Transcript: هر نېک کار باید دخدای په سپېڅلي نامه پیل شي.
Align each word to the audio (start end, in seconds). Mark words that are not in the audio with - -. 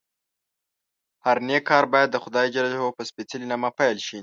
هر 1.25 1.37
نېک 1.47 1.63
کار 1.69 1.83
باید 1.93 2.09
دخدای 2.17 2.47
په 2.97 3.03
سپېڅلي 3.09 3.45
نامه 3.51 3.69
پیل 3.79 3.97
شي. 4.07 4.19